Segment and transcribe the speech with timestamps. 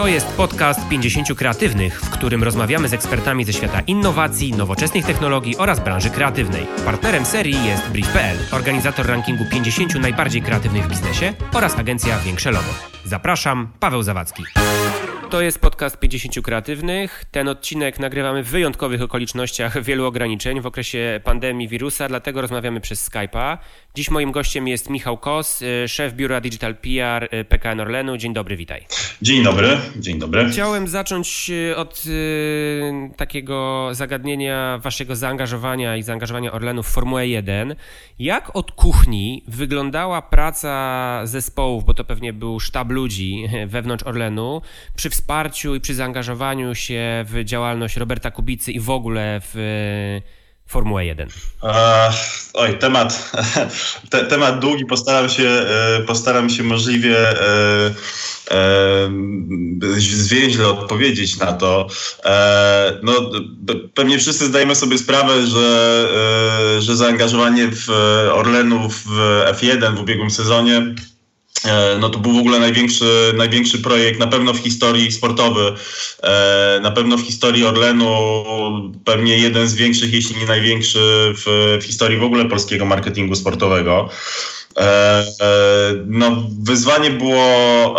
[0.00, 5.56] To jest podcast 50 kreatywnych, w którym rozmawiamy z ekspertami ze świata innowacji, nowoczesnych technologii
[5.56, 6.66] oraz branży kreatywnej.
[6.84, 12.74] Partnerem serii jest Brief.pl, organizator rankingu 50 najbardziej kreatywnych w biznesie oraz agencja Większe Logo.
[13.04, 14.42] Zapraszam, Paweł Zawadzki.
[15.30, 17.24] To jest podcast 50 kreatywnych.
[17.30, 23.10] Ten odcinek nagrywamy w wyjątkowych okolicznościach wielu ograniczeń w okresie pandemii wirusa, dlatego rozmawiamy przez
[23.10, 23.58] Skype'a.
[23.94, 28.16] Dziś moim gościem jest Michał Kos, y, szef biura Digital PR y, PKN Orlenu.
[28.16, 28.86] Dzień dobry, witaj.
[29.22, 30.50] Dzień dobry, dzień dobry.
[30.50, 32.04] Chciałem zacząć y, od
[33.16, 37.74] takiego zagadnienia waszego zaangażowania i zaangażowania Orlenu w Formułę 1.
[38.18, 44.62] Jak od kuchni wyglądała praca zespołów, bo to pewnie był sztab ludzi wewnątrz Orlenu,
[44.96, 50.20] przy wsparciu i przy zaangażowaniu się w działalność Roberta Kubicy i w ogóle w
[50.70, 51.28] Formułę 1?
[51.62, 52.12] E,
[52.54, 53.32] oj, temat,
[54.10, 57.94] te, temat długi, postaram się, e, postaram się możliwie e,
[58.50, 59.10] e,
[60.00, 61.86] zwięźle odpowiedzieć na to.
[63.02, 63.12] No,
[63.94, 66.08] pewnie wszyscy zdajemy sobie sprawę, że,
[66.78, 67.90] że zaangażowanie w
[68.32, 69.06] Orlenu w
[69.52, 70.94] F1 w ubiegłym sezonie
[72.00, 75.72] no to był w ogóle największy, największy projekt na pewno w historii sportowy,
[76.22, 78.44] e, na pewno w historii Orlenu,
[79.04, 80.98] pewnie jeden z większych, jeśli nie największy
[81.36, 84.08] w, w historii w ogóle polskiego marketingu sportowego.
[84.76, 85.24] E,
[86.06, 87.96] no, wyzwanie było,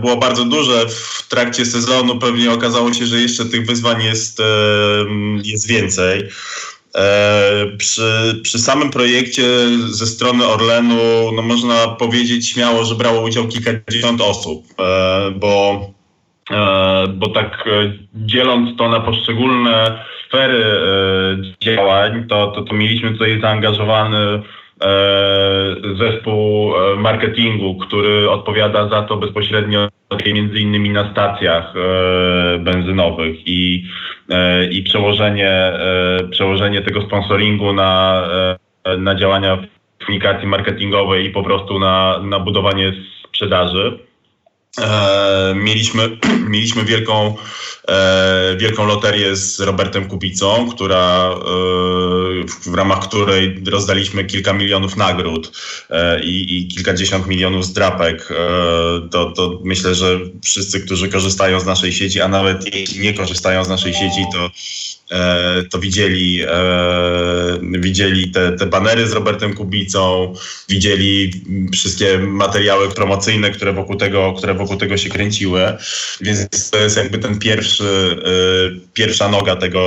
[0.00, 0.86] było bardzo duże.
[0.88, 4.38] W trakcie sezonu pewnie okazało się, że jeszcze tych wyzwań jest,
[5.44, 6.28] jest więcej.
[6.98, 9.42] E, przy, przy samym projekcie
[9.86, 10.96] ze strony Orlenu,
[11.36, 15.80] no można powiedzieć śmiało, że brało udział kilkadziesiąt osób, e, bo,
[16.50, 17.64] e, bo tak
[18.14, 20.64] dzieląc to na poszczególne sfery
[21.62, 24.42] działań, to, to, to mieliśmy tutaj zaangażowany
[25.98, 29.88] zespół marketingu, który odpowiada za to bezpośrednio
[30.26, 31.74] między innymi na stacjach
[32.58, 33.84] benzynowych i
[34.30, 38.22] E, i przełożenie, e, przełożenie tego sponsoringu na,
[38.84, 39.58] e, na działania
[40.06, 42.92] komunikacji marketingowej i po prostu na, na budowanie
[43.28, 43.98] sprzedaży.
[45.54, 46.18] Mieliśmy,
[46.48, 47.36] mieliśmy wielką,
[48.58, 51.34] wielką loterię z Robertem Kubicą, która,
[52.66, 55.52] w ramach której rozdaliśmy kilka milionów nagród
[56.22, 58.28] i, i kilkadziesiąt milionów zdrapek.
[59.10, 63.64] To, to myślę, że wszyscy, którzy korzystają z naszej sieci, a nawet jeśli nie korzystają
[63.64, 64.97] z naszej sieci, to E,
[65.70, 70.34] to widzieli, e, widzieli te, te banery z Robertem Kubicą,
[70.68, 71.30] widzieli
[71.72, 75.60] wszystkie materiały promocyjne, które wokół tego, które wokół tego się kręciły.
[76.20, 79.78] Więc to jest jakby ten pierwszy, e, pierwsza noga tego,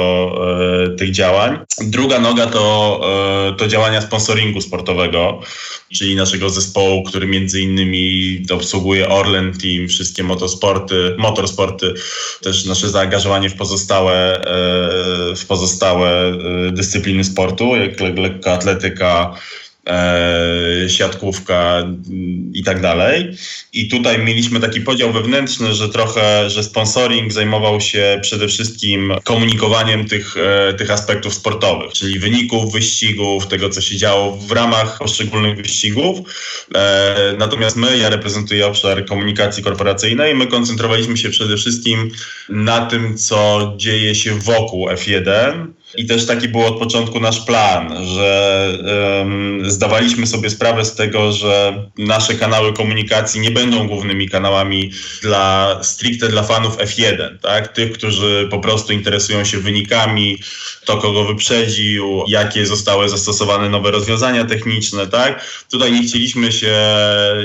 [0.98, 1.60] tych działań.
[1.82, 3.02] Druga noga to,
[3.58, 5.42] to działania sponsoringu sportowego,
[5.94, 11.94] czyli naszego zespołu, który między innymi obsługuje Orlen Team, wszystkie motosporty, motorsporty,
[12.42, 14.42] też nasze zaangażowanie w pozostałe
[15.36, 16.32] w pozostałe
[16.68, 19.36] y, dyscypliny sportu, jak lekka atletyka,
[20.88, 23.38] siatkówka mm, i tak dalej.
[23.74, 30.08] I tutaj mieliśmy taki podział wewnętrzny, że trochę, że sponsoring zajmował się przede wszystkim komunikowaniem
[30.08, 35.58] tych, e, tych aspektów sportowych, czyli wyników, wyścigów, tego co się działo w ramach poszczególnych
[35.58, 36.20] wyścigów.
[36.76, 42.12] E, natomiast my, ja reprezentuję obszar komunikacji korporacyjnej, my koncentrowaliśmy się przede wszystkim
[42.50, 48.06] na tym, co dzieje się wokół F1 i też taki był od początku nasz plan,
[48.06, 48.68] że
[49.20, 54.92] um, zdawaliśmy sobie sprawę z tego, że nasze kanały komunikacji nie będą głównymi kanałami
[55.22, 57.68] dla stricte dla fanów F1, tak?
[57.68, 60.38] Tych, którzy po prostu interesują się wynikami,
[60.86, 65.46] to kogo wyprzedził, jakie zostały zastosowane nowe rozwiązania techniczne, tak?
[65.72, 66.76] Tutaj nie chcieliśmy się,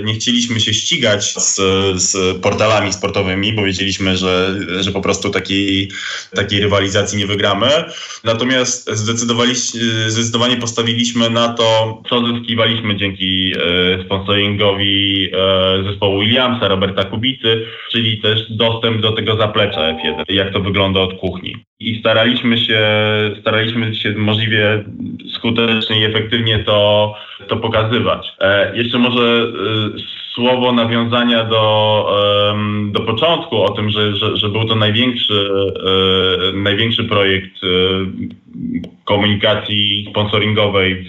[0.04, 1.56] nie chcieliśmy się ścigać z,
[2.02, 5.90] z portalami sportowymi, bo wiedzieliśmy, że, że po prostu takiej,
[6.34, 7.84] takiej rywalizacji nie wygramy.
[8.36, 8.90] Natomiast
[10.08, 18.20] zdecydowanie postawiliśmy na to, co zyskiwaliśmy dzięki e, sponsoringowi e, zespołu Williamsa, Roberta Kubicy, czyli
[18.20, 21.56] też dostęp do tego zaplecza F1, jak to wygląda od kuchni.
[21.80, 22.80] I staraliśmy się,
[23.40, 24.84] staraliśmy się możliwie
[25.34, 27.14] skutecznie i efektywnie to,
[27.48, 28.26] to pokazywać.
[28.40, 29.52] E, jeszcze może
[30.36, 32.06] słowo nawiązania do,
[32.90, 35.50] do początku o tym, że, że, że był to największy,
[36.54, 37.52] największy projekt
[39.06, 41.06] komunikacji sponsoringowej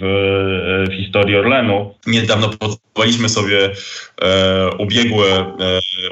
[0.90, 1.94] w historii Orlenu.
[2.06, 3.70] Niedawno podsumowaliśmy sobie
[4.22, 5.44] e, ubiegły, e,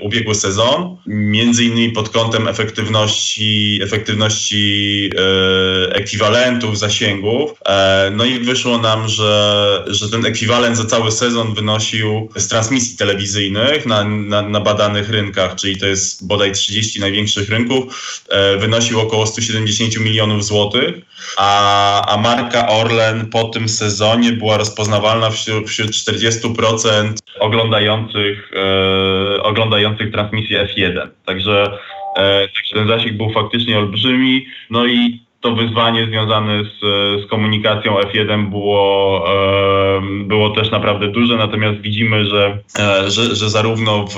[0.01, 7.55] ubiegły sezon, między innymi pod kątem efektywności, efektywności e, ekwiwalentów, zasięgów.
[7.67, 12.97] E, no i wyszło nam, że, że ten ekwiwalent za cały sezon wynosił z transmisji
[12.97, 17.85] telewizyjnych na, na, na badanych rynkach, czyli to jest bodaj 30 największych rynków,
[18.29, 20.95] e, wynosił około 170 milionów złotych,
[21.37, 21.76] a,
[22.09, 30.65] a marka Orlen po tym sezonie była rozpoznawalna wśród, wśród 40% oglądających, e, oglądających transmisję
[30.65, 31.09] F1.
[31.25, 31.79] Także,
[32.17, 34.47] e, także ten zasięg był faktycznie olbrzymi.
[34.71, 36.81] No i to wyzwanie związane z,
[37.25, 43.51] z komunikacją F1 było, e, było też naprawdę duże, natomiast widzimy, że, e, że, że
[43.51, 44.15] zarówno w,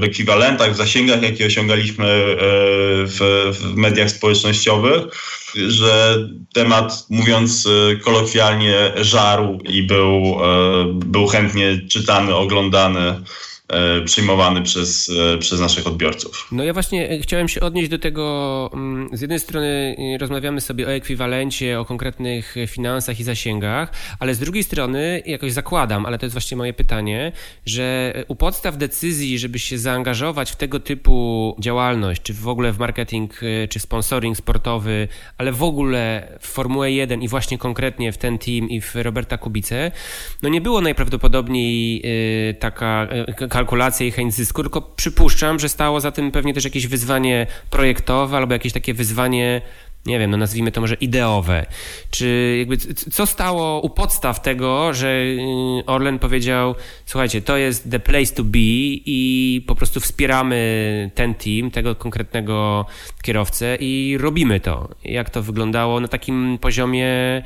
[0.00, 2.36] w ekwiwalentach, w zasięgach, jakie osiągaliśmy e,
[3.06, 5.02] w, w mediach społecznościowych,
[5.68, 6.16] że
[6.54, 7.68] temat, mówiąc
[8.04, 10.36] kolokwialnie, żarł i był,
[10.94, 13.14] był chętnie czytany, oglądany.
[13.72, 16.48] E, przyjmowany przez, e, przez naszych odbiorców.
[16.52, 20.86] No ja właśnie e, chciałem się odnieść do tego, mm, z jednej strony rozmawiamy sobie
[20.86, 26.26] o ekwiwalencie, o konkretnych finansach i zasięgach, ale z drugiej strony jakoś zakładam, ale to
[26.26, 27.32] jest właśnie moje pytanie,
[27.66, 32.78] że u podstaw decyzji, żeby się zaangażować w tego typu działalność, czy w ogóle w
[32.78, 35.08] marketing, czy sponsoring sportowy,
[35.38, 39.38] ale w ogóle w Formułę 1 i właśnie konkretnie w ten team i w Roberta
[39.38, 39.92] Kubice,
[40.42, 42.02] no nie było najprawdopodobniej
[42.58, 43.08] taka
[43.54, 48.36] kalkulację i chęć zysku, tylko przypuszczam, że stało za tym pewnie też jakieś wyzwanie projektowe
[48.36, 49.62] albo jakieś takie wyzwanie
[50.06, 51.66] nie wiem, no nazwijmy to może ideowe.
[52.10, 52.76] Czy jakby
[53.12, 55.38] co stało u podstaw tego, że y,
[55.86, 56.74] Orlen powiedział,
[57.06, 62.86] słuchajcie, to jest the place to be i po prostu wspieramy ten team, tego konkretnego
[63.22, 64.88] kierowcę i robimy to.
[65.04, 67.42] Jak to wyglądało na takim poziomie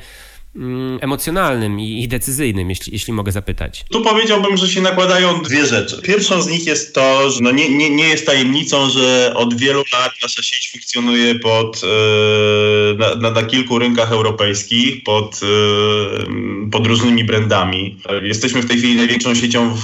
[1.01, 3.85] emocjonalnym i, decyzyjnym, jeśli, jeśli mogę zapytać?
[3.91, 6.03] Tu powiedziałbym, że się nakładają dwie rzeczy.
[6.03, 9.83] Pierwszą z nich jest to, że no nie, nie, nie jest tajemnicą, że od wielu
[9.93, 16.87] lat nasza sieć funkcjonuje pod, e, na, na, na, kilku rynkach europejskich, pod, e, pod
[16.87, 17.97] różnymi brandami.
[18.23, 19.83] Jesteśmy w tej chwili największą siecią w,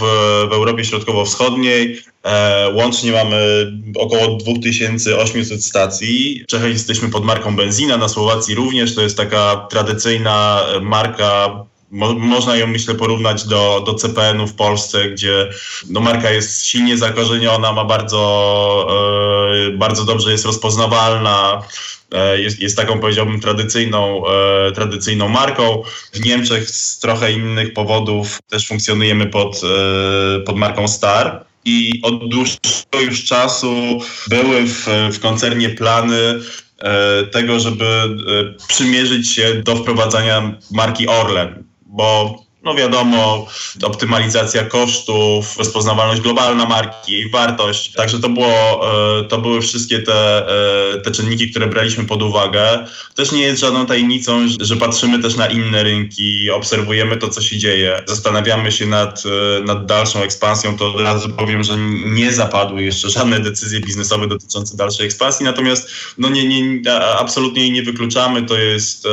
[0.50, 1.99] w Europie Środkowo-Wschodniej.
[2.25, 6.43] E, łącznie mamy około 2800 stacji.
[6.44, 8.94] W Czechach jesteśmy pod marką Benzina, na Słowacji również.
[8.94, 11.65] To jest taka tradycyjna marka
[11.95, 15.51] Mo można ją, myślę, porównać do, do CPN-u w Polsce, gdzie
[15.91, 18.89] no, marka jest silnie zakorzeniona, ma bardzo,
[19.69, 21.62] e, bardzo dobrze jest rozpoznawalna,
[22.12, 25.83] e, jest, jest taką, powiedziałbym, tradycyjną, e, tradycyjną marką.
[26.12, 32.29] W Niemczech z trochę innych powodów też funkcjonujemy pod, e, pod marką Star i od
[32.29, 36.41] dłuższego już czasu były w, w koncernie plany
[37.32, 43.46] tego, żeby e, przymierzyć się do wprowadzania marki Orlen, bo no wiadomo,
[43.82, 47.93] optymalizacja kosztów, rozpoznawalność globalna marki, wartość.
[47.93, 48.81] Także to, było,
[49.19, 52.87] e, to były wszystkie te, e, te czynniki, które braliśmy pod uwagę.
[53.14, 57.58] Też nie jest żadną tajemnicą, że patrzymy też na inne rynki, obserwujemy to, co się
[57.58, 60.76] dzieje, zastanawiamy się nad, e, nad dalszą ekspansją.
[60.76, 65.90] To od razu powiem, że nie zapadły jeszcze żadne decyzje biznesowe dotyczące dalszej ekspansji, natomiast
[66.19, 68.43] no nie, nie, absolutnie jej nie wykluczamy.
[68.43, 69.08] To jest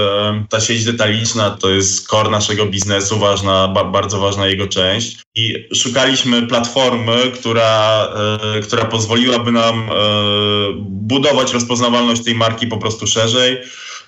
[0.49, 5.17] ta sieć detaliczna, to jest core naszego biznesu, ważna, ba, bardzo ważna jego część.
[5.35, 8.07] I szukaliśmy platformy, która,
[8.57, 9.93] e, która pozwoliłaby nam e,
[10.79, 13.57] budować rozpoznawalność tej marki po prostu szerzej.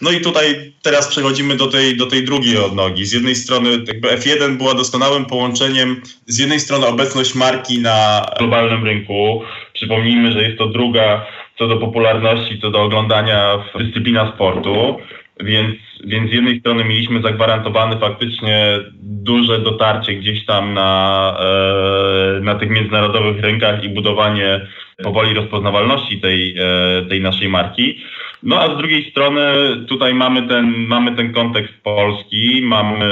[0.02, 3.06] No i tutaj teraz przechodzimy do tej, do tej drugiej odnogi.
[3.06, 8.86] Z jednej strony jakby F1 była doskonałym połączeniem, z jednej strony obecność marki na globalnym
[8.86, 9.42] rynku.
[9.74, 11.26] Przypomnijmy, że jest to druga
[11.58, 14.98] co do popularności, co do oglądania dyscyplina sportu.
[15.44, 22.56] Więc, więc z jednej strony mieliśmy zagwarantowane faktycznie duże dotarcie gdzieś tam na, e, na
[22.56, 24.68] tych międzynarodowych rynkach i budowanie
[25.04, 27.98] powoli rozpoznawalności tej, e, tej naszej marki.
[28.44, 29.42] No a z drugiej strony
[29.88, 33.06] tutaj mamy ten, mamy ten kontekst polski, mamy,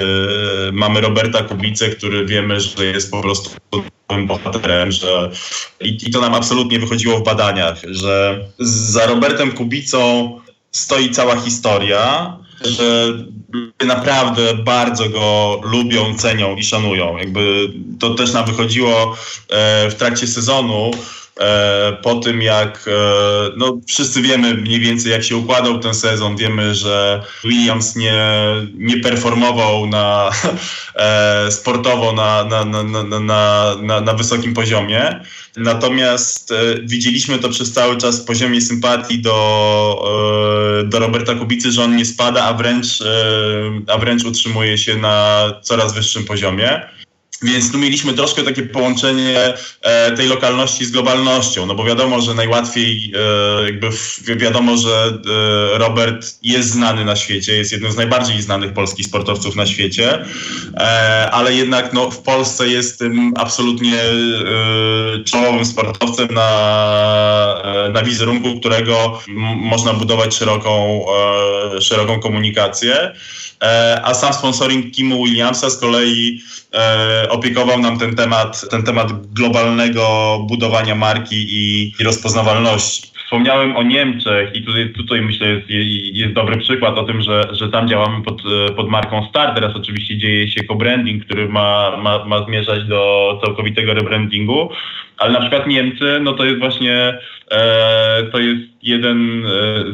[0.00, 0.04] e,
[0.72, 3.50] mamy Roberta Kubicę, który wiemy, że jest po prostu
[4.26, 5.30] bohaterem, że
[5.80, 10.30] i, i to nam absolutnie wychodziło w badaniach, że za Robertem Kubicą
[10.78, 13.14] stoi cała historia, że
[13.86, 17.16] naprawdę bardzo go lubią, cenią i szanują.
[17.16, 19.16] Jakby to też nam wychodziło
[19.48, 20.90] e, w trakcie sezonu.
[21.38, 22.90] E, po tym jak, e,
[23.56, 28.22] no wszyscy wiemy mniej więcej jak się układał ten sezon, wiemy, że Williams nie,
[28.74, 30.30] nie performował na,
[30.94, 32.82] e, sportowo na, na, na,
[33.80, 35.24] na, na, wysokim poziomie.
[35.56, 42.04] Natomiast widzieliśmy to przez cały czas poziomie sympatii do, do Roberta Kubicy, że on nie
[42.04, 43.02] spada, a wręcz,
[43.86, 46.88] a wręcz utrzymuje się na coraz wyższym poziomie.
[47.42, 52.34] Więc tu mieliśmy troszkę takie połączenie e, tej lokalności z globalnością, no bo wiadomo, że
[52.34, 53.12] najłatwiej,
[53.60, 53.88] e, jakby
[54.36, 55.20] wiadomo, że
[55.74, 60.24] e, Robert jest znany na świecie, jest jednym z najbardziej znanych polskich sportowców na świecie,
[61.32, 63.94] ale jednak no, w Polsce jest tym absolutnie
[65.24, 69.22] czołowym sportowcem na, na wizerunku, którego
[69.56, 71.04] można budować szeroką,
[71.80, 73.12] szeroką komunikację.
[74.02, 76.40] A sam sponsoring Kimu Williamsa z kolei
[77.28, 83.08] opiekował nam ten temat, ten temat globalnego budowania marki i, i rozpoznawalności.
[83.24, 85.66] Wspomniałem o Niemczech i tutaj, tutaj myślę jest,
[86.12, 88.42] jest dobry przykład o tym, że, że tam działamy pod,
[88.76, 89.54] pod marką Star.
[89.54, 94.70] Teraz oczywiście dzieje się co-branding, który ma, ma, ma zmierzać do całkowitego rebrandingu,
[95.18, 97.18] ale na przykład Niemcy, no to jest właśnie
[97.50, 99.48] e, to jest jeden e,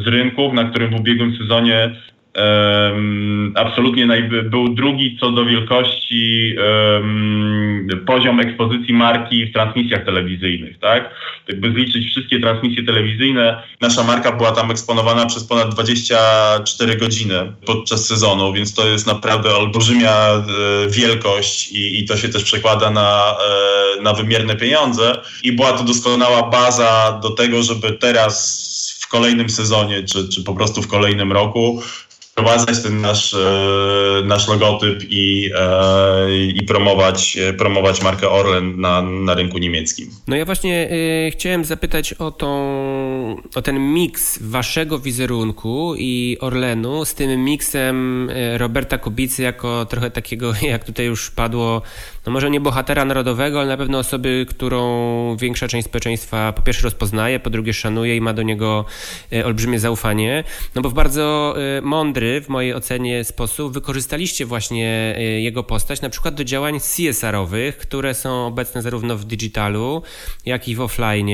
[0.04, 1.90] z rynków, na którym w ubiegłym sezonie
[2.36, 4.06] Um, absolutnie
[4.44, 11.10] był drugi co do wielkości um, poziom ekspozycji marki w transmisjach telewizyjnych, tak?
[11.48, 18.06] Jakby zliczyć wszystkie transmisje telewizyjne, nasza marka była tam eksponowana przez ponad 24 godziny podczas
[18.06, 20.42] sezonu, więc to jest naprawdę olbrzymia e,
[20.90, 23.36] wielkość i, i, to się też przekłada na,
[23.98, 28.64] e, na wymierne pieniądze i była to doskonała baza do tego, żeby teraz
[29.00, 31.82] w kolejnym sezonie, czy, czy po prostu w kolejnym roku
[32.34, 39.02] wprowadzać ten nasz, e, nasz logotyp i, e, i promować, e, promować markę Orlen na,
[39.02, 40.10] na rynku niemieckim.
[40.28, 42.48] No ja właśnie y, chciałem zapytać o, tą,
[43.54, 50.52] o ten miks waszego wizerunku i Orlenu z tym miksem Roberta Kubicy jako trochę takiego,
[50.62, 51.82] jak tutaj już padło,
[52.26, 56.82] no może nie bohatera narodowego, ale na pewno osoby, którą większa część społeczeństwa po pierwsze
[56.82, 58.84] rozpoznaje, po drugie szanuje i ma do niego
[59.44, 65.62] olbrzymie zaufanie, no bo w bardzo mądry w mojej ocenie sposób wykorzystaliście właśnie y, jego
[65.62, 70.02] postać na przykład do działań CSR-owych, które są obecne zarówno w digitalu,
[70.46, 71.30] jak i w offline.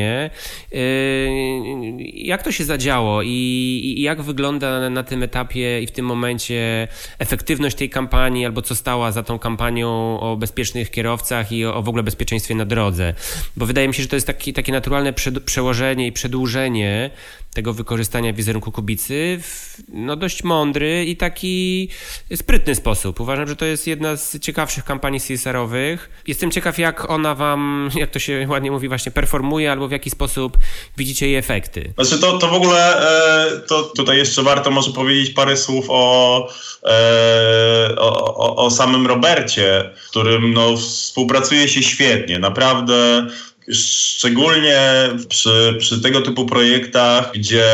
[2.14, 7.76] Jak to się zadziało i jak wygląda na tym etapie i w tym momencie efektywność
[7.76, 10.36] tej kampanii albo co stała za tą kampanią o
[10.80, 13.14] bezpiecznych kierowcach i o w ogóle bezpieczeństwie na drodze?
[13.56, 15.12] Bo wydaje mi się, że to jest taki, takie naturalne
[15.44, 17.10] przełożenie i przedłużenie
[17.54, 21.88] tego wykorzystania wizerunku Kubicy w no, dość mądry i taki
[22.36, 23.20] sprytny sposób.
[23.20, 26.10] Uważam, że to jest jedna z ciekawszych kampanii CSR-owych.
[26.26, 30.10] Jestem ciekaw, jak ona wam, jak to się ładnie mówi, właśnie performuje, albo w jaki
[30.10, 30.58] sposób
[30.96, 31.92] widzicie jej efekty.
[31.98, 33.00] Znaczy to, to w ogóle,
[33.46, 36.48] e, to tutaj jeszcze warto może powiedzieć parę słów o,
[36.84, 42.38] e, o, o, o samym Robercie, którym no, współpracuje się świetnie.
[42.38, 43.26] Naprawdę
[43.72, 44.80] Szczególnie
[45.28, 47.64] przy, przy tego typu projektach, gdzie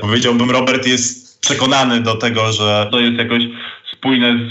[0.00, 3.42] powiedziałbym, Robert jest przekonany do tego, że to jest jakoś
[4.00, 4.38] spójne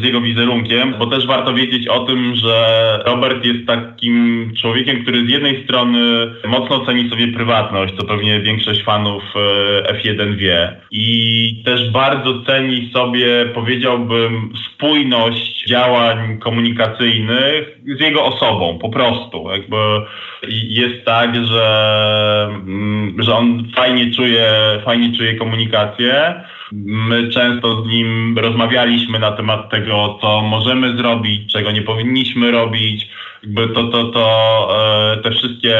[0.00, 5.26] z jego wizerunkiem, bo też warto wiedzieć o tym, że Robert jest takim człowiekiem, który
[5.26, 6.00] z jednej strony
[6.48, 9.22] mocno ceni sobie prywatność, co pewnie większość fanów
[9.82, 18.78] e, F1 wie, i też bardzo ceni sobie, powiedziałbym, spójność działań komunikacyjnych z jego osobą,
[18.78, 19.50] po prostu.
[19.50, 19.76] Jakby
[20.52, 24.48] jest tak, że, mm, że on fajnie czuje,
[24.84, 26.34] fajnie czuje komunikację,
[26.72, 33.08] My często z nim rozmawialiśmy na temat tego, co możemy zrobić, czego nie powinniśmy robić.
[33.42, 34.68] Jakby to, to, to
[35.12, 35.78] e, te wszystkie,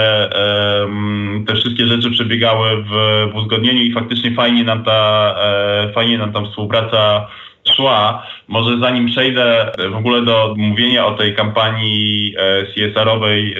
[1.46, 2.90] te wszystkie rzeczy przebiegały w,
[3.32, 7.28] w uzgodnieniu i faktycznie fajnie nam ta, e, fajnie nam ta współpraca
[7.76, 8.26] szła.
[8.52, 13.56] Może zanim przejdę w ogóle do mówienia o tej kampanii e, CSR-owej e,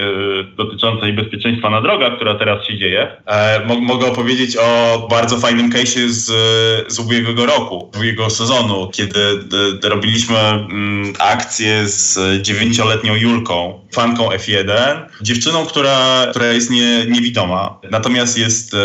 [0.57, 6.07] dotyczącej bezpieczeństwa na drogach, która teraz się dzieje, e, mogę opowiedzieć o bardzo fajnym case'ie
[6.07, 6.25] z,
[6.93, 9.19] z ubiegłego roku, ubiegłego sezonu, kiedy
[9.83, 18.37] robiliśmy mm, akcję z dziewięcioletnią Julką, fanką F1, dziewczyną, która, która jest nie, niewidoma, natomiast
[18.37, 18.75] jest,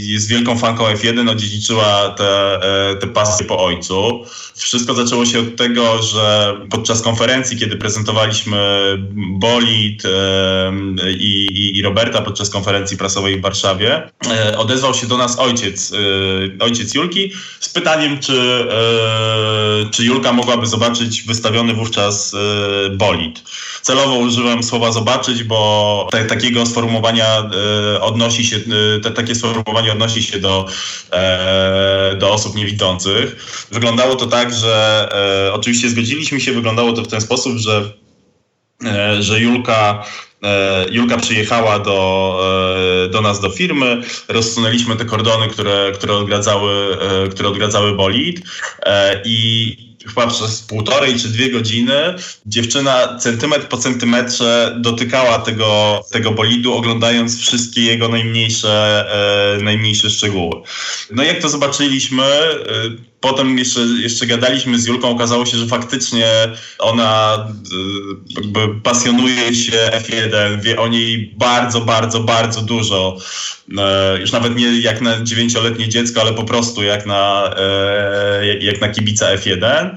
[0.00, 2.60] jest wielką fanką F1, odziedziczyła te,
[3.00, 4.24] te pasy po ojcu.
[4.54, 8.58] Wszystko zaczęło się od tego, że podczas konferencji, kiedy prezentowaliśmy
[9.14, 10.02] Bolid
[11.18, 11.48] i,
[11.78, 16.94] i, Roberta podczas konferencji prasowej w Warszawie, e, odezwał się do nas ojciec, e, ojciec
[16.94, 22.36] Julki z pytaniem, czy, e, czy Julka mogłaby zobaczyć wystawiony wówczas
[22.96, 23.42] Bolid.
[23.82, 27.50] Celowo użyłem słowa zobaczyć, bo te, takiego sformułowania
[28.00, 28.56] odnosi się,
[29.02, 30.66] te, takie sformułowanie odnosi się do,
[32.18, 33.36] do osób niewidzących.
[33.72, 35.08] Wyglądało to tak, że
[35.52, 37.92] oczywiście zgodziliśmy się, wyglądało to w ten sposób, że
[39.20, 40.04] że Julka
[40.42, 42.40] E, Julka przyjechała do,
[43.06, 48.40] e, do nas do firmy, rozsunęliśmy te kordony, które, które, odgradzały, e, które odgradzały bolid.
[49.24, 49.76] I
[50.06, 52.14] chyba przez półtorej czy dwie godziny
[52.46, 59.04] dziewczyna centymetr po centymetrze dotykała tego, tego bolidu, oglądając wszystkie jego najmniejsze,
[59.58, 60.62] e, najmniejsze szczegóły.
[61.10, 66.26] No jak to zobaczyliśmy, e, potem jeszcze, jeszcze gadaliśmy z Julką, okazało się, że faktycznie
[66.78, 73.16] ona e, jakby pasjonuje się F1, wie o niej bardzo, bardzo, bardzo dużo.
[73.78, 78.80] E, już nawet nie jak na dziewięcioletnie dziecko, ale po prostu jak na, e, jak
[78.80, 79.87] na kibica F1.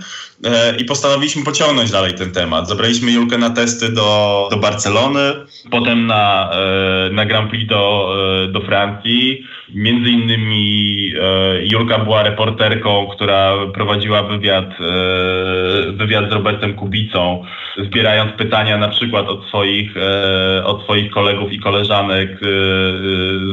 [0.43, 2.67] E, I postanowiliśmy pociągnąć dalej ten temat.
[2.67, 5.33] Zabraliśmy Julkę na testy do, do Barcelony,
[5.71, 6.51] potem na,
[7.11, 8.15] na Grand Prix do,
[8.51, 9.45] do Francji.
[9.75, 11.13] Między innymi
[11.71, 14.69] Julka była reporterką, która prowadziła wywiad,
[15.93, 17.45] wywiad z Robertem Kubicą,
[17.77, 19.93] zbierając pytania na przykład od swoich,
[20.63, 22.39] od swoich kolegów i koleżanek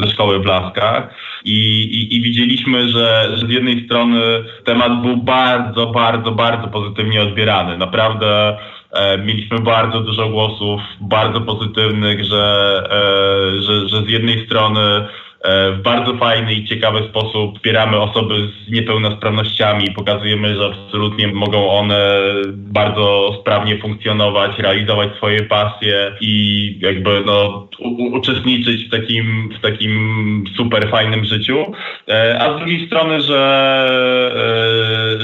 [0.02, 4.20] ze szkoły w Blaskach i, i, i widzieliśmy, że, że z jednej strony
[4.64, 7.78] temat był bardzo, bardzo, bardzo pozytywnie odbierany.
[7.78, 8.58] Naprawdę
[8.92, 15.27] e, mieliśmy bardzo dużo głosów, bardzo pozytywnych, że, e, że, że z jednej strony E,
[15.44, 18.34] w bardzo fajny i ciekawy sposób wspieramy osoby
[18.66, 22.18] z niepełnosprawnościami, pokazujemy, że absolutnie mogą one
[22.52, 27.68] bardzo sprawnie funkcjonować, realizować swoje pasje i jakby no,
[28.12, 31.72] uczestniczyć w takim, w takim super fajnym życiu.
[32.08, 33.40] E, a z drugiej strony, że,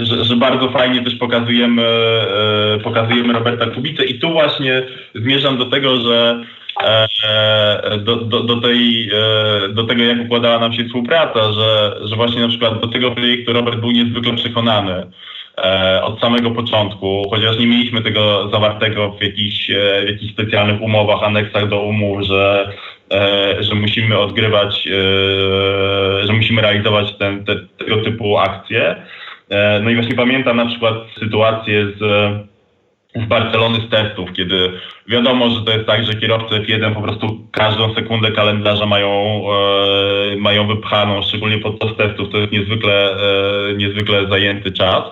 [0.01, 1.83] e, że, że bardzo fajnie też pokazujemy,
[2.85, 4.83] pokazujemy Roberta Kubicę i tu właśnie
[5.15, 6.64] zmierzam do tego, że E,
[7.99, 12.41] do, do, do, tej, e, do tego, jak układała nam się współpraca, że, że właśnie
[12.41, 15.07] na przykład do tego projektu Robert był niezwykle przekonany
[15.65, 19.71] e, od samego początku, chociaż nie mieliśmy tego zawartego w jakichś,
[20.05, 22.73] w jakichś specjalnych umowach, aneksach do umów, że,
[23.61, 24.89] że musimy odgrywać,
[26.25, 29.03] że musimy realizować ten, te, tego typu akcje.
[29.83, 32.03] No i właśnie pamiętam na przykład sytuację z
[33.15, 34.73] z Barcelony z testów, kiedy
[35.09, 39.43] wiadomo, że to jest tak, że kierowcy F1 po prostu każdą sekundę kalendarza mają,
[40.33, 45.03] e, mają wypchaną, szczególnie podczas testów, to jest niezwykle, e, niezwykle zajęty czas.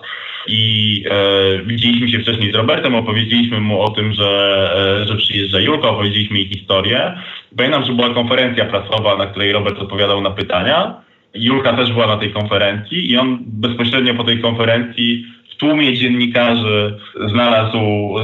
[0.46, 4.70] I e, widzieliśmy się wcześniej z Robertem, opowiedzieliśmy mu o tym, że,
[5.02, 7.12] e, że przyjeżdża Julka, opowiedzieliśmy jej historię.
[7.56, 10.94] Pamiętam, że była konferencja prasowa, na której Robert odpowiadał na pytania.
[11.34, 15.26] Julka też była na tej konferencji i on bezpośrednio po tej konferencji
[15.62, 16.98] tłumie dziennikarzy
[17.30, 17.78] znalazł,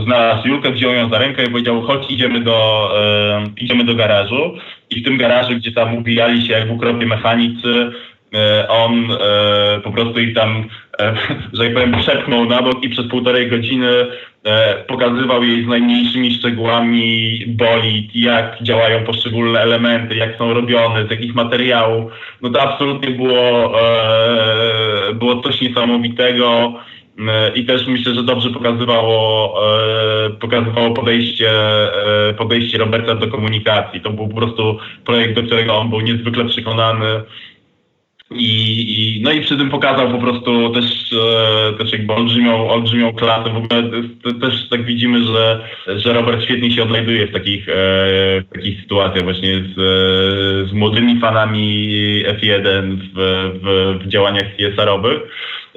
[0.05, 4.55] znalazł Julkę, wziął ją za rękę i powiedział, chodź idziemy do, e, idziemy do garażu.
[4.91, 7.91] I w tym garażu, gdzie tam ubijali się jak ukropie mechanicy,
[8.35, 10.65] e, on e, po prostu ich tam,
[11.01, 11.15] e,
[11.55, 14.07] że tak powiem, przepchnął na bok i przez półtorej godziny
[14.45, 21.11] e, pokazywał jej z najmniejszymi szczegółami bolid, jak działają poszczególne elementy, jak są robione, z
[21.11, 22.13] jakich materiałów.
[22.43, 26.75] No to absolutnie było, e, było coś niesamowitego.
[27.19, 29.55] E, i też myślę, że dobrze pokazywało,
[30.27, 31.51] e, pokazywało podejście,
[32.29, 34.01] e, podejście Roberta do komunikacji.
[34.01, 37.23] To był po prostu projekt, do którego on był niezwykle przekonany.
[38.31, 41.15] I, i, no i przy tym pokazał po prostu też,
[41.79, 43.51] też jakby olbrzymią, olbrzymią klasę.
[43.51, 43.83] W ogóle
[44.41, 49.55] też tak widzimy, że, że Robert świetnie się odnajduje w takich, w takich sytuacjach właśnie
[49.55, 49.75] z,
[50.71, 51.89] z młodymi fanami
[52.27, 53.19] F1 w,
[53.63, 55.23] w, w działaniach CSR-owych.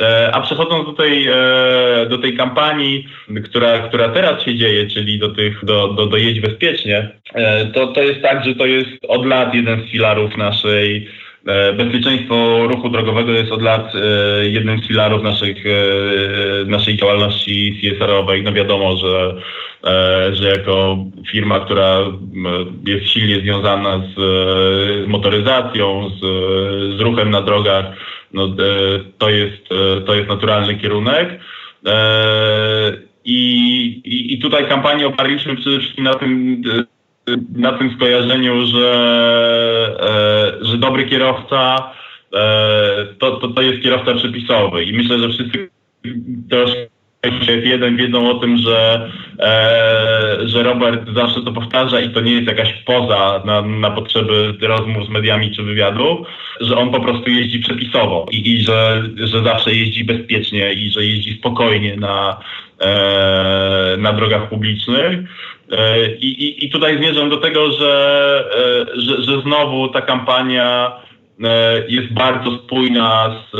[0.01, 3.07] E, a przechodząc do tej, e, do tej kampanii,
[3.43, 8.03] która, która teraz się dzieje, czyli do tych, do, do, do Bezpiecznie, e, to, to
[8.03, 11.07] jest tak, że to jest od lat jeden z filarów naszej
[11.77, 13.93] Bezpieczeństwo ruchu drogowego jest od lat
[14.41, 15.57] jednym z filarów naszych,
[16.65, 18.43] naszej działalności CSR-owej.
[18.43, 19.35] No wiadomo, że,
[20.33, 21.99] że jako firma, która
[22.87, 26.19] jest silnie związana z, motoryzacją, z,
[26.97, 27.85] z ruchem na drogach,
[28.33, 28.49] no, e,
[29.17, 31.39] to, jest, e, to jest naturalny kierunek.
[31.85, 36.61] E, I, i, I tutaj kampanię oparliśmy przede wszystkim na tym,
[37.55, 38.87] na tym skojarzeniu, że,
[40.61, 41.91] że dobry kierowca
[43.19, 44.83] to, to, to jest kierowca przepisowy.
[44.83, 45.69] I myślę, że wszyscy
[46.49, 46.91] troszkę
[47.63, 52.47] jeden wiedzą o tym, że, e, że Robert zawsze to powtarza i to nie jest
[52.47, 56.25] jakaś poza na, na potrzeby rozmów z mediami czy wywiadu,
[56.61, 61.05] że on po prostu jeździ przepisowo i, i że, że zawsze jeździ bezpiecznie i że
[61.05, 62.39] jeździ spokojnie na,
[62.79, 65.19] e, na drogach publicznych.
[65.71, 71.01] E, I, i, I tutaj zmierzam do tego, że, e, że, że znowu ta kampania
[71.43, 73.55] E, jest bardzo spójna z,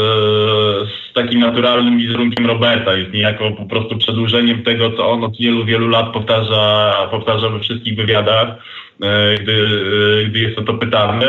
[0.89, 2.95] z, takim naturalnym wizerunkiem Roberta.
[2.95, 7.59] Jest niejako po prostu przedłużeniem tego, co on od wielu, wielu lat powtarza, powtarza we
[7.59, 8.47] wszystkich wywiadach,
[9.41, 9.67] gdy,
[10.29, 11.25] gdy jest o to pytany.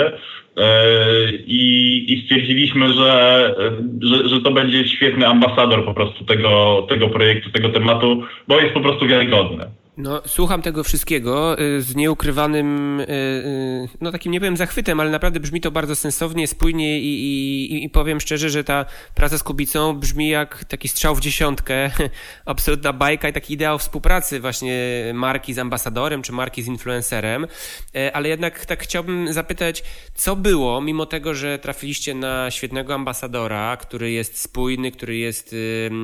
[1.46, 3.54] I, I, stwierdziliśmy, że,
[4.02, 8.74] że, że to będzie świetny ambasador po prostu tego, tego projektu, tego tematu, bo jest
[8.74, 9.64] po prostu wiarygodny.
[10.02, 15.10] No, słucham tego wszystkiego y, z nieukrywanym, y, y, no takim nie powiem zachwytem, ale
[15.10, 17.24] naprawdę brzmi to bardzo sensownie, spójnie i,
[17.72, 18.84] i, i powiem szczerze, że ta
[19.14, 21.90] praca z Kubicą brzmi jak taki strzał w dziesiątkę,
[22.44, 27.46] absolutna bajka i taki ideał współpracy właśnie marki z ambasadorem czy marki z influencerem,
[27.94, 29.84] e, ale jednak tak chciałbym zapytać,
[30.14, 35.54] co było, mimo tego, że trafiliście na świetnego ambasadora, który jest spójny, który jest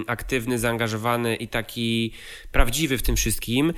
[0.06, 2.12] aktywny, zaangażowany i taki
[2.52, 3.72] prawdziwy w tym wszystkim,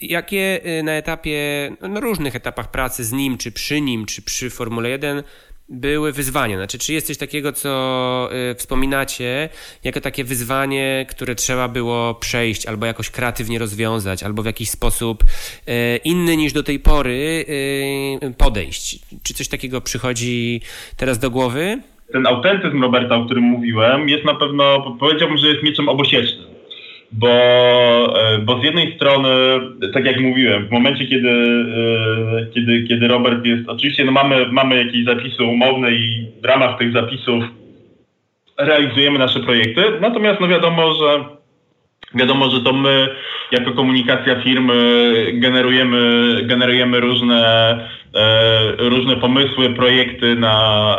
[0.00, 4.50] Jakie y, na etapie, na różnych etapach pracy z nim, czy przy nim, czy przy
[4.50, 5.22] Formule 1
[5.68, 6.56] były wyzwania?
[6.56, 9.48] Znaczy, czy jest coś takiego, co y, wspominacie,
[9.84, 15.24] jako takie wyzwanie, które trzeba było przejść, albo jakoś kreatywnie rozwiązać, albo w jakiś sposób
[15.24, 17.44] y, inny niż do tej pory
[18.38, 18.98] podejść?
[19.22, 20.60] Czy coś takiego przychodzi
[20.96, 21.82] teraz do głowy?
[22.12, 26.55] Ten autentyzm Roberta, o którym mówiłem, jest na pewno, powiedziałbym, że jest mieczem obosiecznym
[27.16, 29.28] bo, e, bo z jednej strony,
[29.94, 34.84] tak jak mówiłem, w momencie, kiedy, e, kiedy, kiedy Robert jest, oczywiście no mamy, mamy
[34.84, 37.44] jakieś zapisy umowne i w ramach tych zapisów
[38.58, 41.24] realizujemy nasze projekty, natomiast no wiadomo, że
[42.14, 43.08] wiadomo, że to my
[43.52, 44.76] jako komunikacja firmy
[45.32, 45.98] generujemy,
[46.42, 47.78] generujemy różne,
[48.78, 50.96] różne pomysły, projekty na,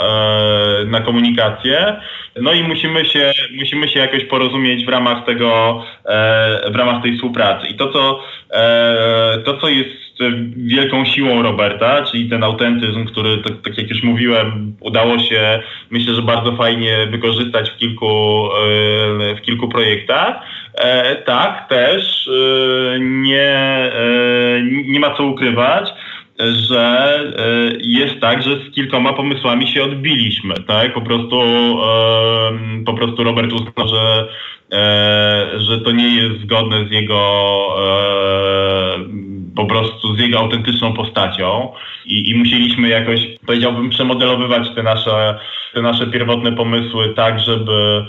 [0.86, 1.96] na komunikację.
[2.42, 7.16] No i musimy się, musimy się jakoś porozumieć w ramach tego, e, w ramach tej
[7.16, 7.68] współpracy.
[7.68, 8.20] I to, co,
[8.54, 10.08] e, to, co jest
[10.56, 15.60] wielką siłą Roberta, czyli ten autentyzm, który, tak, tak, jak już mówiłem, udało się,
[15.92, 18.50] myślę, że bardzo fajnie wykorzystać w kilku,
[19.26, 20.40] e, w kilku projektach.
[21.26, 22.30] Tak, też
[23.00, 23.92] nie,
[24.86, 25.94] nie ma co ukrywać
[26.40, 30.94] że e, jest tak, że z kilkoma pomysłami się odbiliśmy, tak?
[30.94, 31.42] Po prostu,
[32.86, 34.28] po prostu Robert uznał, że,
[34.72, 37.20] e, że to nie jest zgodne z jego
[37.80, 41.74] e, po prostu z jego autentyczną postacią
[42.06, 45.40] i, i musieliśmy jakoś, powiedziałbym, przemodelowywać te nasze,
[45.74, 48.06] te nasze pierwotne pomysły tak, żeby,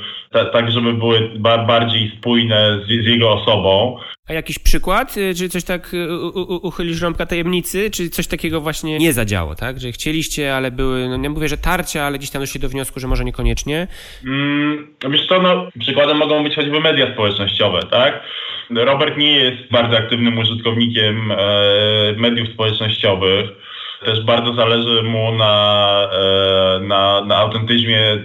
[0.52, 1.30] tak, żeby były
[1.66, 3.98] bardziej spójne z, z jego osobą.
[4.28, 5.14] A jakiś przykład?
[5.36, 6.14] Czy coś tak y,
[6.62, 7.90] uchylisz rąbka tajemnicy?
[7.90, 9.80] Czy coś takiego właśnie nie zadziało, tak?
[9.80, 13.00] Że chcieliście, ale były, no nie mówię, że tarcia, ale gdzieś tam doszli do wniosku,
[13.00, 13.86] że może niekoniecznie?
[14.24, 18.22] Mm, wiesz co, no, przykładem mogą być choćby media społecznościowe, tak?
[18.70, 21.36] Robert nie jest bardzo aktywnym użytkownikiem e,
[22.16, 23.50] mediów społecznościowych.
[24.04, 28.18] Też bardzo zależy mu na, e, na, na autentyzmie e,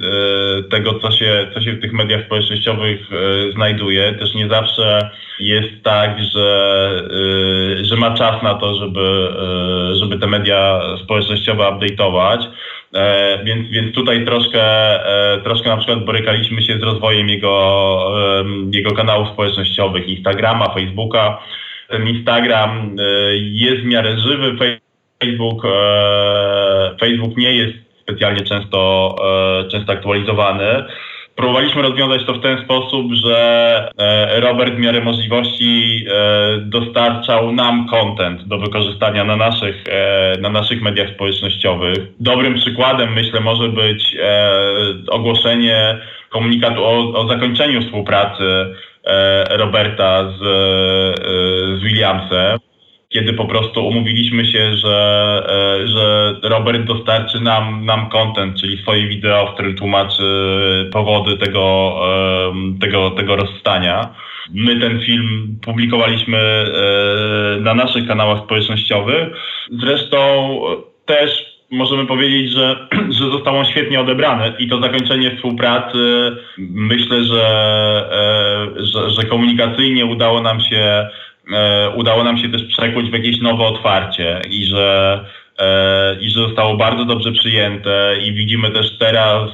[0.71, 4.13] tego, co się, co się w tych mediach społecznościowych e, znajduje.
[4.13, 5.09] Też nie zawsze
[5.39, 7.03] jest tak, że,
[7.81, 9.33] że ma czas na to, żeby,
[9.93, 12.47] żeby te media społecznościowe update'ować.
[13.43, 14.63] Więc, więc tutaj troszkę,
[15.43, 18.15] troszkę na przykład borykaliśmy się z rozwojem jego,
[18.73, 21.39] jego kanałów społecznościowych, Instagrama, Facebooka.
[21.89, 22.95] Ten Instagram
[23.36, 24.57] jest w miarę żywy,
[25.23, 29.15] Facebook, e, Facebook nie jest specjalnie często,
[29.63, 30.83] e, często aktualizowany.
[31.36, 36.05] Próbowaliśmy rozwiązać to w ten sposób, że e, Robert w miarę możliwości
[36.62, 39.83] dostarczał nam content do wykorzystania na naszych,
[40.41, 41.97] na naszych mediach społecznościowych.
[42.19, 44.17] Dobrym przykładem myślę może być
[45.09, 45.97] ogłoszenie
[46.29, 48.43] komunikatu o, o zakończeniu współpracy
[49.49, 50.39] Roberta z,
[51.79, 52.59] z Williamsem
[53.13, 54.97] kiedy po prostu umówiliśmy się, że,
[55.49, 60.23] e, że Robert dostarczy nam, nam content, czyli swoje wideo, w którym tłumaczy
[60.91, 61.95] powody tego,
[62.82, 64.15] tego, tego rozstania.
[64.54, 69.28] My ten film publikowaliśmy e, na naszych kanałach społecznościowych.
[69.71, 70.60] Zresztą
[71.06, 72.88] też możemy powiedzieć, że,
[73.19, 77.45] że został on świetnie odebrany i to zakończenie współpracy myślę, że,
[78.78, 81.08] e, że, że komunikacyjnie udało nam się
[81.95, 85.19] udało nam się też przekuć w jakieś nowe otwarcie i że,
[86.21, 89.49] i że zostało bardzo dobrze przyjęte i widzimy też teraz,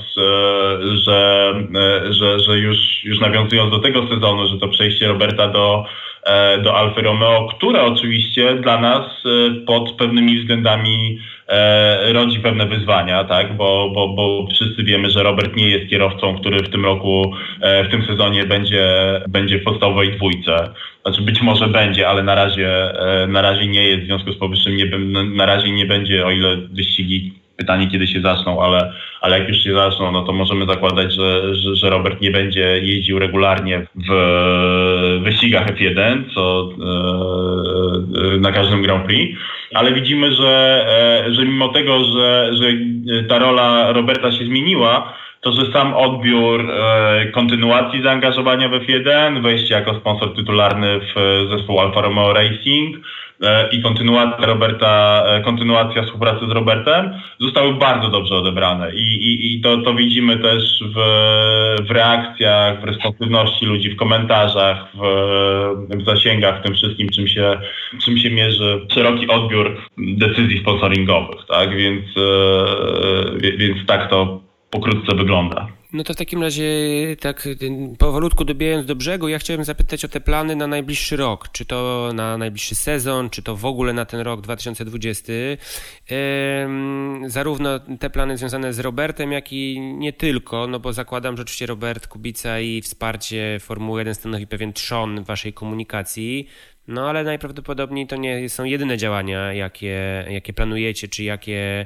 [0.93, 1.53] że,
[2.09, 5.85] że, że już, już nawiązując do tego sezonu, że to przejście Roberta do
[6.23, 12.65] E, do Alfa Romeo, które oczywiście dla nas e, pod pewnymi względami e, rodzi pewne
[12.65, 13.57] wyzwania, tak?
[13.57, 17.33] bo, bo, bo wszyscy wiemy, że Robert nie jest kierowcą, który w tym roku,
[17.85, 18.85] w tym sezonie będzie,
[19.29, 20.69] będzie w podstawowej dwójce.
[21.01, 22.93] Znaczy być może będzie, ale na razie,
[23.27, 24.85] na razie nie jest, w związku z powyższym nie,
[25.35, 29.57] na razie nie będzie, o ile wyścigi Pytanie, kiedy się zaczną, ale, ale jak już
[29.57, 35.21] się zaczną, no to możemy zakładać, że, że, że Robert nie będzie jeździł regularnie w
[35.23, 36.69] wyścigach F1, co
[38.33, 39.39] e, na każdym Grand Prix.
[39.73, 40.85] Ale widzimy, że,
[41.27, 42.67] e, że mimo tego, że, że
[43.23, 49.73] ta rola Roberta się zmieniła, to że sam odbiór e, kontynuacji zaangażowania w F1, wejście
[49.73, 52.97] jako sponsor tytularny w zespół Alfa Romeo Racing,
[53.43, 58.95] E, i kontynuacja Roberta, e, kontynuacja współpracy z Robertem zostały bardzo dobrze odebrane.
[58.95, 60.99] I, i, i to, to widzimy też w,
[61.87, 65.01] w reakcjach, w responsywności ludzi, w komentarzach, w,
[65.89, 67.59] w zasięgach, w tym wszystkim, czym się,
[68.05, 75.67] czym się mierzy szeroki odbiór decyzji sponsoringowych, tak, więc, e, więc tak to pokrótce wygląda.
[75.93, 76.63] No to w takim razie,
[77.19, 77.47] tak
[77.97, 81.49] powolutku dobijając do brzegu, ja chciałem zapytać o te plany na najbliższy rok.
[81.51, 85.33] Czy to na najbliższy sezon, czy to w ogóle na ten rok 2020.
[86.09, 91.43] Ehm, zarówno te plany związane z Robertem, jak i nie tylko, no bo zakładam, że
[91.43, 96.47] oczywiście Robert Kubica i wsparcie Formuły 1 stanowi pewien trzon waszej komunikacji.
[96.89, 101.85] No ale najprawdopodobniej to nie są jedyne działania, jakie, jakie planujecie, czy jakie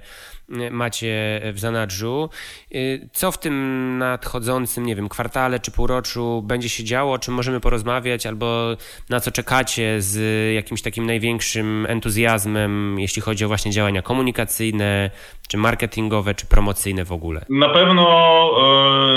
[0.49, 2.29] y, macie w zanadrzu.
[2.75, 7.19] Y, co w tym nadchodzącym, nie wiem, kwartale czy półroczu będzie się działo?
[7.19, 8.77] Czy możemy porozmawiać, albo
[9.09, 15.09] na co czekacie z jakimś takim największym entuzjazmem, jeśli chodzi o właśnie działania komunikacyjne,
[15.47, 17.45] czy marketingowe, czy promocyjne w ogóle?
[17.49, 18.05] Na pewno,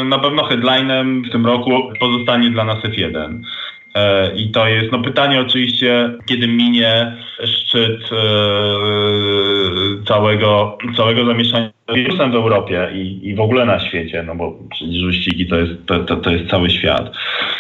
[0.01, 1.71] y, na pewno headlinem w tym roku
[2.01, 3.41] pozostanie dla nas F1.
[3.97, 8.17] E, I to jest no pytanie oczywiście, kiedy minie szczyt e,
[10.05, 15.05] całego, całego zamieszania wirusem w Europie i, i w ogóle na świecie, no bo przecież
[15.05, 17.13] wyścigi to jest, to, to, to jest cały świat.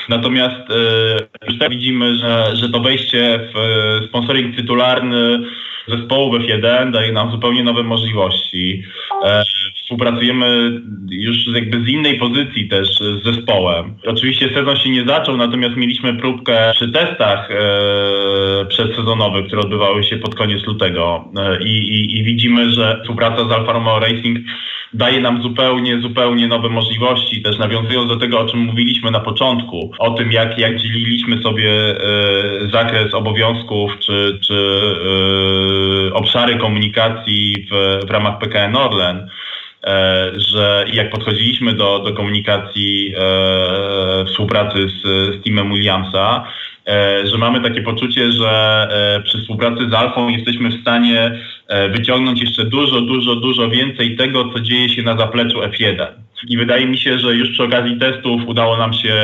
[0.08, 5.38] Natomiast e, już tak widzimy, że, że to wejście w sponsoring tytularny
[5.88, 8.82] zespołu F1 daje nam zupełnie nowe możliwości.
[9.24, 9.42] E,
[9.82, 13.94] współpracujemy już jakby z innej pozycji też z zespołem.
[14.06, 20.16] Oczywiście sezon się nie zaczął, natomiast mieliśmy próbkę przy testach e, przedsezonowych, które odbywały się
[20.16, 24.38] pod koniec lutego e, i, i, widzimy, że współpraca z Alfa Romeo Racing
[24.94, 29.90] daje nam zupełnie, zupełnie nowe możliwości, też nawiązując do tego, o czym mówiliśmy na początku,
[29.98, 35.75] o tym, jak, jak dzieliliśmy sobie e, zakres obowiązków czy, czy e,
[36.12, 39.28] obszary komunikacji w, w ramach PKN Orlen,
[39.84, 46.44] e, że jak podchodziliśmy do, do komunikacji e, współpracy z, z teamem Williamsa,
[46.88, 51.38] e, że mamy takie poczucie, że e, przy współpracy z Alfą jesteśmy w stanie
[51.92, 56.06] wyciągnąć jeszcze dużo, dużo, dużo więcej tego, co dzieje się na zapleczu F1.
[56.48, 59.14] I wydaje mi się, że już przy okazji testów udało nam się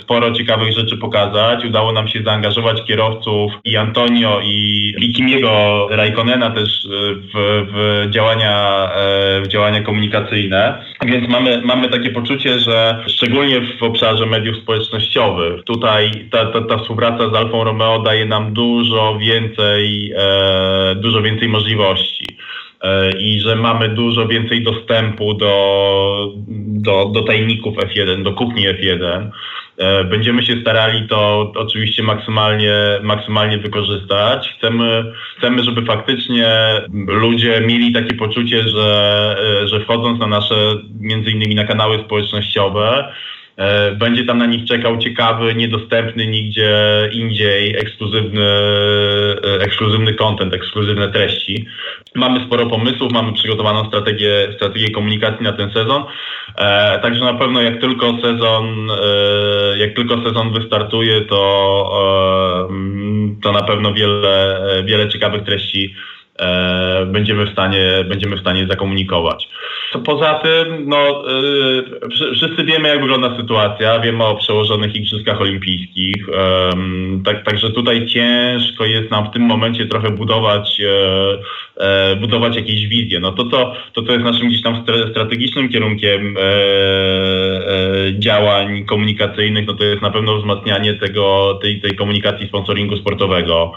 [0.00, 1.64] sporo ciekawych rzeczy pokazać.
[1.64, 6.88] Udało nam się zaangażować kierowców i Antonio i, i Kimiego Raikkonena też
[7.34, 10.84] w, w, działania, e, w działania komunikacyjne.
[11.04, 16.78] Więc mamy, mamy takie poczucie, że szczególnie w obszarze mediów społecznościowych, tutaj ta, ta, ta
[16.78, 21.61] współpraca z Alfą Romeo daje nam dużo więcej, e, dużo więcej możliwości.
[22.82, 29.30] E, i że mamy dużo więcej dostępu do, do, do tajników F1, do kuchni F1.
[29.78, 34.54] E, będziemy się starali to oczywiście maksymalnie, maksymalnie wykorzystać.
[34.58, 36.48] Chcemy, chcemy, żeby faktycznie
[37.06, 40.54] ludzie mieli takie poczucie, że, e, że wchodząc na nasze,
[41.00, 43.12] między innymi na kanały społecznościowe,
[43.98, 48.46] będzie tam na nich czekał ciekawy, niedostępny nigdzie indziej ekskluzywny,
[49.44, 51.66] e, ekskluzywny content, ekskluzywne treści.
[52.14, 56.04] Mamy sporo pomysłów, mamy przygotowaną strategię, strategię komunikacji na ten sezon.
[56.56, 58.90] E, także na pewno jak tylko sezon,
[59.76, 61.48] jak tylko sezon wystartuje, to,
[63.42, 66.21] to na pewno wiele, wiele ciekawych treści E,
[67.06, 69.48] będziemy w stanie, będziemy w stanie zakomunikować.
[70.04, 71.24] Poza tym, no,
[72.18, 76.26] e, wszyscy wiemy, jak wygląda sytuacja, wiemy o przełożonych Igrzyskach Olimpijskich,
[77.24, 80.80] tak, także tutaj ciężko jest nam w tym momencie trochę budować
[81.76, 83.20] e, budować jakieś wizje.
[83.20, 89.66] No to, to, to, to jest naszym gdzieś tam strategicznym kierunkiem e, e, działań komunikacyjnych,
[89.66, 93.72] no to jest na pewno wzmacnianie tego, tej, tej komunikacji sponsoringu sportowego.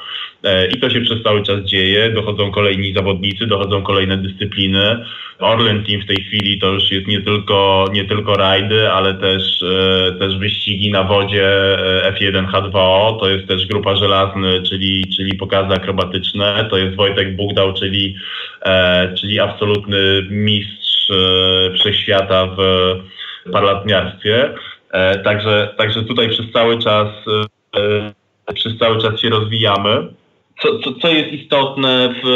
[0.46, 2.10] E, I to się przez cały czas dzieje.
[2.10, 5.06] Dochodzą kolejni zawodnicy, dochodzą kolejne dyscypliny.
[5.40, 9.64] Orlen Team w tej chwili to już jest nie tylko, nie tylko rajdy, ale też,
[9.64, 11.48] e, też wyścigi na wodzie
[12.06, 13.20] e, F1 H2O.
[13.20, 16.68] To jest też grupa żelazny, czyli, czyli pokazy akrobatyczne.
[16.70, 18.16] To jest Wojtek Bugdał, czyli,
[19.18, 21.12] czyli absolutny mistrz
[21.80, 22.62] wszechświata w
[23.52, 24.54] parlatniarstwie.
[25.24, 27.08] Także, także tutaj przez cały czas
[28.54, 30.08] przez cały czas się rozwijamy
[30.62, 32.28] co, co, co jest istotne, w,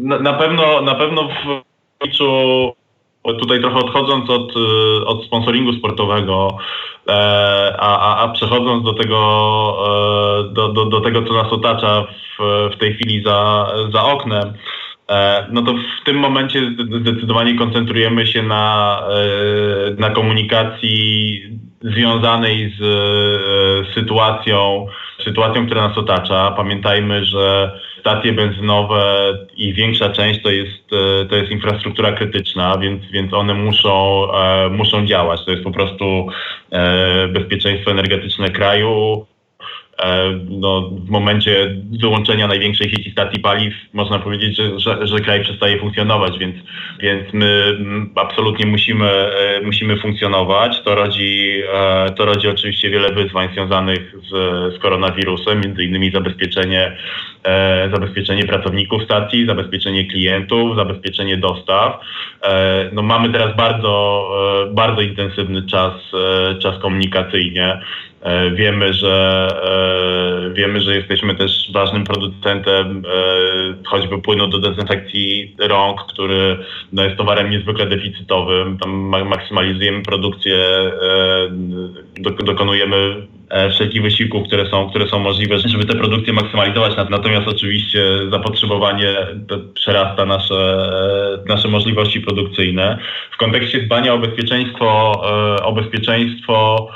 [0.00, 1.64] na, na pewno na pewno w
[3.32, 4.52] tutaj trochę odchodząc od,
[5.06, 6.58] od sponsoringu sportowego,
[7.08, 7.12] e,
[7.78, 9.18] a, a, a przechodząc do tego,
[10.48, 12.06] e, do, do, do tego, co nas otacza
[12.38, 14.52] w, w tej chwili za, za oknem,
[15.08, 16.60] e, no to w tym momencie
[17.00, 19.02] zdecydowanie koncentrujemy się na,
[19.98, 21.42] na komunikacji
[21.82, 24.86] związanej z sytuacją
[25.24, 26.50] sytuacją, która nas otacza.
[26.56, 29.02] Pamiętajmy, że stacje benzynowe
[29.56, 34.68] i większa część to jest, e, to jest infrastruktura krytyczna, więc, więc one muszą, e,
[34.68, 35.44] muszą działać.
[35.44, 36.26] To jest po prostu
[36.70, 39.26] e, bezpieczeństwo energetyczne kraju,
[40.48, 45.78] no, w momencie wyłączenia największej sieci stacji paliw można powiedzieć, że, że, że, kraj przestaje
[45.78, 46.56] funkcjonować, więc,
[47.00, 47.78] więc my
[48.14, 50.82] absolutnie musimy, e, musimy funkcjonować.
[50.82, 54.30] To rodzi, e, to rodzi oczywiście wiele wyzwań związanych z,
[54.74, 56.96] z koronawirusem, między innymi zabezpieczenie,
[57.92, 62.00] zabezpieczenie pracowników stacji, zabezpieczenie klientów, zabezpieczenie dostaw.
[62.92, 64.28] No, mamy teraz bardzo,
[64.72, 65.92] bardzo intensywny czas,
[66.58, 67.80] czas komunikacyjnie.
[68.24, 69.48] E, wiemy, że
[70.50, 76.58] e, wiemy, że jesteśmy też ważnym producentem e, choćby płynu do dezynfekcji rąk, który
[76.92, 78.78] no, jest towarem niezwykle deficytowym.
[78.78, 78.90] Tam
[79.28, 80.56] maksymalizujemy produkcję,
[82.44, 83.26] dokonujemy
[83.70, 86.92] wszelkich wysiłków, które są, które są możliwe, żeby te produkcje maksymalizować.
[87.10, 89.14] Natomiast oczywiście zapotrzebowanie
[89.74, 90.88] przerasta nasze,
[91.48, 92.98] nasze możliwości produkcyjne.
[93.32, 95.12] W kontekście dbania o bezpieczeństwo,
[95.64, 96.88] o bezpieczeństwo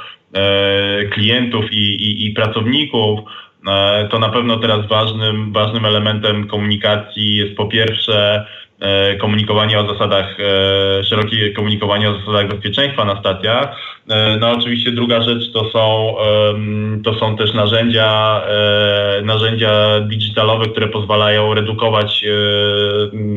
[1.12, 3.21] klientów i, i, i pracowników,
[3.69, 8.58] e, to na pewno teraz ważnym, ważnym elementem komunikacji jest po pierwsze e,
[9.21, 10.37] komunikowanie o zasadach,
[11.05, 13.77] szerokie komunikowanie o zasadach bezpieczeństwa na stacjach.
[14.41, 16.14] No oczywiście druga rzecz to są,
[17.05, 18.41] to są też narzędzia,
[19.23, 22.25] narzędzia digitalowe, które pozwalają redukować,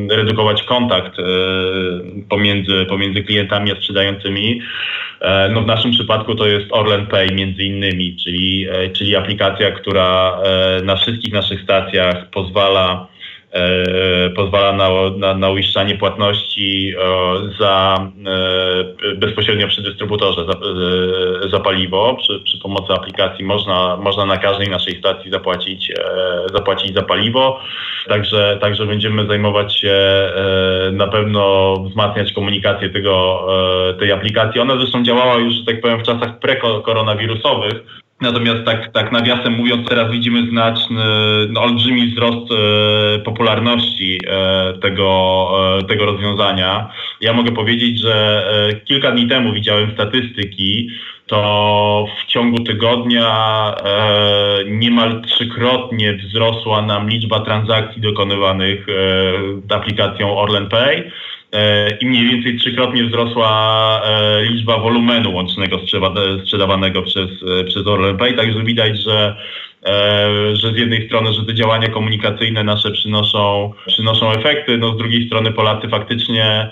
[0.09, 1.17] redukować kontakt
[2.29, 4.61] pomiędzy, pomiędzy klientami a sprzedającymi.
[5.21, 9.71] E, no w naszym przypadku to jest Orlen Pay między innymi, czyli, e, czyli aplikacja,
[9.71, 13.20] która e, na wszystkich naszych stacjach pozwala E,
[14.35, 18.07] pozwala na, na, na uiszczanie płatności e, za,
[19.05, 20.53] e, bezpośrednio przy dystrybutorze za,
[21.49, 22.17] za paliwo.
[22.21, 25.91] Przy, przy, pomocy aplikacji można, można na każdej naszej stacji zapłacić,
[26.53, 27.59] zapłacić za paliwo.
[28.07, 29.95] Także, także będziemy zajmować się
[30.91, 33.47] na pewno wzmacniać komunikację tego,
[33.99, 34.61] tej aplikacji.
[34.61, 37.79] Ona zresztą działała już, tak powiem, w czasach pre-koronawirusowych
[38.21, 41.03] Natomiast tak, tak nawiasem mówiąc, teraz widzimy znaczny,
[41.49, 46.89] no, olbrzymi wzrost e, popularności e, tego, e, tego rozwiązania.
[47.21, 50.89] Ja mogę powiedzieć, że e, kilka dni temu widziałem statystyki,
[51.27, 53.27] to w ciągu tygodnia
[53.85, 58.87] e, niemal trzykrotnie wzrosła nam liczba transakcji dokonywanych
[59.69, 61.11] e, aplikacją Orlen Pay
[62.01, 65.79] i mniej więcej trzykrotnie wzrosła e, liczba wolumenu łącznego
[66.43, 69.35] sprzedawanego przez, e, przez Orlen Pay, także widać, że
[70.53, 75.27] że z jednej strony, że te działania komunikacyjne nasze przynoszą, przynoszą efekty, no z drugiej
[75.27, 76.69] strony Polacy faktycznie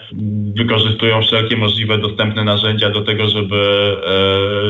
[0.56, 3.96] wykorzystują wszelkie możliwe dostępne narzędzia do tego, żeby,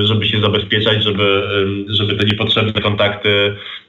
[0.04, 1.44] żeby się zabezpieczać, żeby,
[1.88, 3.56] żeby te niepotrzebne kontakty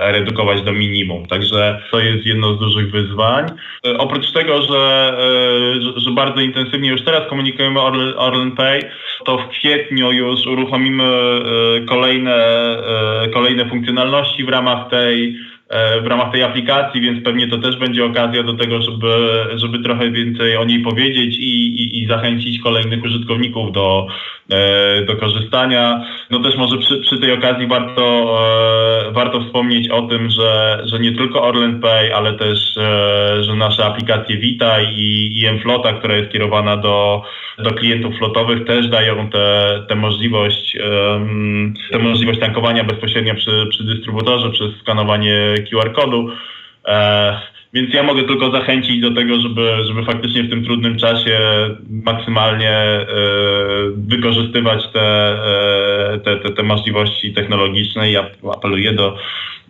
[0.00, 1.26] redukować do minimum.
[1.26, 3.46] Także to jest jedno z dużych wyzwań.
[3.86, 7.80] E, oprócz tego, że, e, że, że bardzo intensywnie już teraz komunikujemy
[8.16, 8.80] Orlen, Pay,
[9.24, 11.04] to w kwietniu już uruchomimy
[11.88, 12.36] kolejne,
[13.34, 15.36] kolejne funkcjonalności w ramach tej
[16.02, 20.10] w ramach tej aplikacji, więc pewnie to też będzie okazja do tego, żeby, żeby trochę
[20.10, 24.06] więcej o niej powiedzieć i, i, i zachęcić kolejnych użytkowników do,
[24.37, 24.37] E,
[25.06, 26.04] do korzystania.
[26.30, 28.38] No też może przy, przy tej okazji warto,
[29.08, 33.54] e, warto wspomnieć o tym, że, że nie tylko Orlen Pay, ale też, e, że
[33.54, 37.22] nasze aplikacje Vita i, i Mflota, która jest kierowana do,
[37.58, 40.76] do klientów flotowych też dają tę te możliwość,
[41.90, 46.30] tę możliwość tankowania bezpośrednio przy, przy dystrybutorze przez skanowanie QR-kodu.
[47.72, 51.38] Więc ja mogę tylko zachęcić do tego, żeby, żeby faktycznie w tym trudnym czasie
[51.90, 53.06] maksymalnie e,
[53.96, 55.32] wykorzystywać te,
[56.12, 58.16] e, te, te, te możliwości technologiczne i
[58.56, 59.16] apeluję do,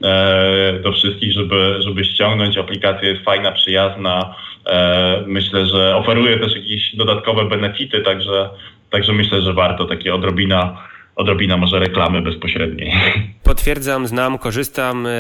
[0.05, 2.59] e, do wszystkich, żeby, żeby ściągnąć.
[2.59, 4.35] Aplikacja jest fajna, przyjazna.
[5.27, 8.51] Myślę, że oferuje też jakieś dodatkowe benefity, także,
[8.91, 12.93] także myślę, że warto takie odrobina odrobina może reklamy bezpośredniej.
[13.43, 15.07] Potwierdzam, znam, korzystam.
[15.07, 15.11] E,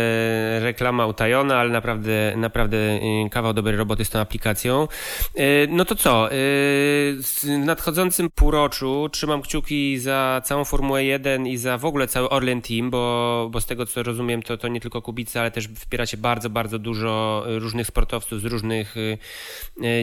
[0.60, 4.88] reklama utajona, ale naprawdę, naprawdę e, kawał dobrej roboty z tą aplikacją.
[5.34, 6.28] E, no to co?
[6.30, 12.62] W nadchodzącym półroczu trzymam kciuki za całą Formułę 1 i za w ogóle cały Orlen
[12.62, 16.16] Team, bo, bo z tego co rozumiem, to, to nie tylko Kubica, ale też wspieracie
[16.16, 18.94] bardzo, bardzo dużo różnych sportowców z różnych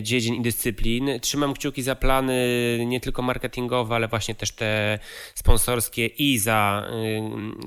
[0.01, 1.19] dziedzin i dyscyplin.
[1.21, 2.35] Trzymam kciuki za plany
[2.85, 4.99] nie tylko marketingowe, ale właśnie też te
[5.35, 5.84] sponsorskie
[6.17, 6.87] i za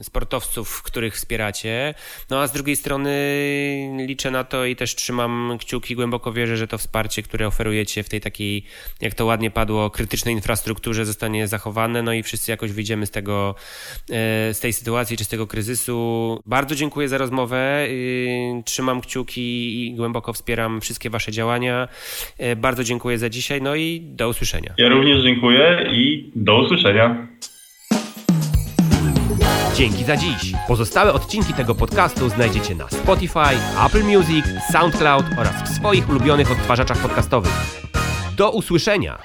[0.03, 1.95] sportowców, których wspieracie.
[2.31, 3.11] No a z drugiej strony
[4.07, 8.09] liczę na to i też trzymam kciuki, głęboko wierzę, że to wsparcie, które oferujecie w
[8.09, 8.64] tej takiej,
[9.01, 13.55] jak to ładnie padło, krytycznej infrastrukturze zostanie zachowane, no i wszyscy jakoś wyjdziemy z tego,
[14.51, 15.99] y, z tej sytuacji czy z tego kryzysu.
[16.47, 21.89] Bardzo dziękuję za rozmowę, y, trzymam kciuki i głęboko wspieram wszystkie wasze działania.
[22.57, 24.75] Bardzo dziękuję za dzisiaj, no i do usłyszenia.
[24.79, 27.29] Ja również dziękuję i do usłyszenia.
[29.79, 30.53] Dzięki za dziś.
[30.68, 33.57] Pozostałe odcinki tego podcastu znajdziecie na Spotify,
[33.87, 37.53] Apple Music, SoundCloud oraz w swoich ulubionych odtwarzaczach podcastowych.
[38.37, 39.18] Do usłyszenia!